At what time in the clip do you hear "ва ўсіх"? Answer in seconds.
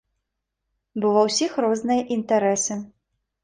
1.17-1.51